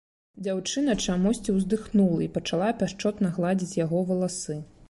Дзяўчына 0.45 0.95
чамусьці 1.07 1.55
ўздыхнула 1.59 2.19
і 2.29 2.31
пачала 2.39 2.73
пяшчотна 2.83 3.33
гладзіць 3.37 3.79
яго 3.85 4.05
валасы. 4.13 4.63